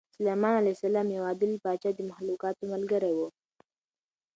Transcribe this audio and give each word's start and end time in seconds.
سلیمان 0.15 0.53
علیه 0.59 0.75
السلام 0.75 1.07
یو 1.11 1.23
عادل 1.29 1.51
پاچا 1.63 1.89
او 1.91 1.95
د 1.97 1.99
مخلوقاتو 2.09 2.69
ملګری 2.73 3.13
و. 3.15 3.19